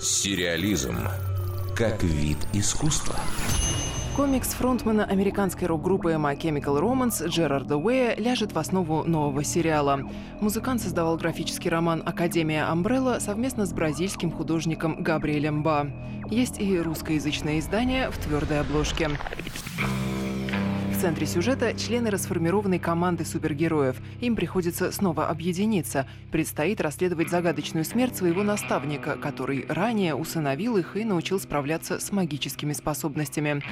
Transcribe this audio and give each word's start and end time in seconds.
Сериализм 0.00 0.96
как 1.76 2.02
вид 2.02 2.38
искусства. 2.52 3.16
Комикс 4.16 4.48
фронтмена 4.48 5.04
американской 5.04 5.66
рок-группы 5.66 6.10
My 6.10 6.38
Chemical 6.38 6.78
Romance 6.78 7.26
Джерарда 7.26 7.76
Уэя 7.76 8.14
ляжет 8.16 8.52
в 8.52 8.58
основу 8.58 9.04
нового 9.04 9.44
сериала. 9.44 10.00
Музыкант 10.40 10.82
создавал 10.82 11.16
графический 11.16 11.70
роман 11.70 12.02
«Академия 12.04 12.64
Амбрелла» 12.64 13.18
совместно 13.18 13.64
с 13.64 13.72
бразильским 13.72 14.30
художником 14.30 15.02
Габриэлем 15.02 15.62
Ба. 15.62 15.90
Есть 16.28 16.60
и 16.60 16.78
русскоязычное 16.78 17.60
издание 17.60 18.10
в 18.10 18.18
твердой 18.18 18.60
обложке. 18.60 19.10
В 21.00 21.02
центре 21.02 21.24
сюжета 21.24 21.72
члены 21.72 22.10
расформированной 22.10 22.78
команды 22.78 23.24
супергероев. 23.24 23.96
Им 24.20 24.36
приходится 24.36 24.92
снова 24.92 25.28
объединиться. 25.28 26.06
Предстоит 26.30 26.78
расследовать 26.82 27.30
загадочную 27.30 27.86
смерть 27.86 28.18
своего 28.18 28.42
наставника, 28.42 29.16
который 29.16 29.64
ранее 29.66 30.14
усыновил 30.14 30.76
их 30.76 30.98
и 30.98 31.04
научил 31.04 31.40
справляться 31.40 32.00
с 32.00 32.12
магическими 32.12 32.74
способностями. 32.74 33.62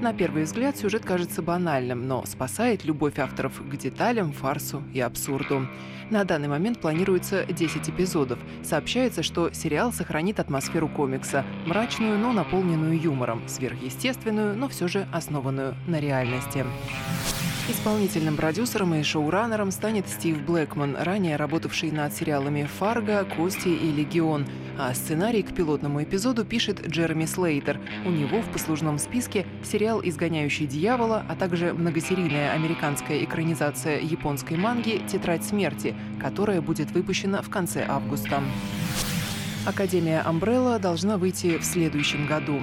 На 0.00 0.14
первый 0.14 0.44
взгляд 0.44 0.78
сюжет 0.78 1.04
кажется 1.04 1.42
банальным, 1.42 2.08
но 2.08 2.24
спасает 2.24 2.86
любовь 2.86 3.18
авторов 3.18 3.60
к 3.60 3.76
деталям, 3.76 4.32
фарсу 4.32 4.82
и 4.94 5.00
абсурду. 5.00 5.68
На 6.10 6.24
данный 6.24 6.48
момент 6.48 6.80
планируется 6.80 7.44
10 7.44 7.90
эпизодов. 7.90 8.38
Сообщается, 8.62 9.22
что 9.22 9.52
сериал 9.52 9.92
сохранит 9.92 10.40
атмосферу 10.40 10.88
комикса, 10.88 11.44
мрачную, 11.66 12.18
но 12.18 12.32
наполненную 12.32 12.98
юмором, 12.98 13.42
сверхъестественную, 13.46 14.56
но 14.56 14.68
все 14.68 14.88
же 14.88 15.06
основанную 15.12 15.74
на 15.86 16.00
реальности. 16.00 16.64
Исполнительным 17.68 18.36
продюсером 18.36 18.94
и 18.94 19.02
шоураннером 19.02 19.70
станет 19.70 20.08
Стив 20.08 20.40
Блэкман, 20.40 20.96
ранее 20.98 21.36
работавший 21.36 21.90
над 21.90 22.14
сериалами 22.14 22.66
«Фарго», 22.78 23.26
«Кости» 23.36 23.68
и 23.68 23.92
«Легион», 23.92 24.46
а 24.78 24.94
сценарий 24.94 25.42
к 25.42 25.54
пилотному 25.54 26.02
эпизоду 26.02 26.46
пишет 26.46 26.86
Джереми 26.88 27.26
Слейтер. 27.26 27.78
У 28.06 28.10
него 28.10 28.40
в 28.40 28.46
послужном 28.46 28.98
списке 28.98 29.44
сериал 29.62 30.00
«Изгоняющий 30.02 30.66
дьявола», 30.66 31.26
а 31.28 31.36
также 31.36 31.74
многосерийная 31.74 32.52
американская 32.52 33.22
экранизация 33.22 34.00
японской 34.00 34.56
манги 34.56 35.02
«Тетрадь 35.06 35.44
смерти», 35.44 35.94
которая 36.22 36.62
будет 36.62 36.90
выпущена 36.92 37.42
в 37.42 37.50
конце 37.50 37.84
августа. 37.86 38.42
Академия 39.68 40.24
Umbrella 40.26 40.78
должна 40.78 41.18
выйти 41.18 41.58
в 41.58 41.62
следующем 41.62 42.26
году. 42.26 42.58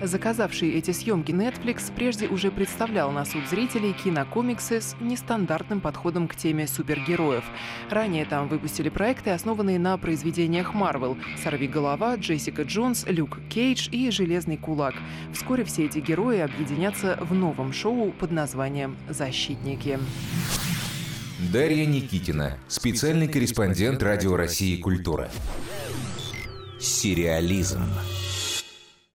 Заказавший 0.00 0.70
эти 0.70 0.92
съемки 0.92 1.32
Netflix 1.32 1.92
прежде 1.92 2.28
уже 2.28 2.52
представлял 2.52 3.10
на 3.10 3.24
суд 3.24 3.42
зрителей 3.50 3.92
кинокомиксы 3.92 4.80
с 4.80 4.94
нестандартным 5.00 5.80
подходом 5.80 6.28
к 6.28 6.36
теме 6.36 6.68
супергероев. 6.68 7.42
Ранее 7.90 8.24
там 8.24 8.46
выпустили 8.46 8.88
проекты, 8.88 9.30
основанные 9.30 9.80
на 9.80 9.98
произведениях 9.98 10.74
Marvel 10.74 11.16
«Сорви 11.42 11.66
голова», 11.66 12.14
«Джессика 12.14 12.62
Джонс», 12.62 13.04
«Люк 13.08 13.40
Кейдж» 13.50 13.88
и 13.90 14.08
«Железный 14.12 14.56
кулак». 14.56 14.94
Вскоре 15.32 15.64
все 15.64 15.86
эти 15.86 15.98
герои 15.98 16.38
объединятся 16.38 17.18
в 17.20 17.34
новом 17.34 17.72
шоу 17.72 18.12
под 18.12 18.30
названием 18.30 18.96
«Защитники». 19.08 19.98
Дарья 21.52 21.84
Никитина, 21.84 22.58
специальный 22.68 23.26
корреспондент 23.26 24.04
Радио 24.04 24.36
России 24.36 24.76
«Культура». 24.76 25.28
Сериализм. 26.84 27.80